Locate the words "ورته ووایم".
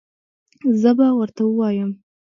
1.19-1.91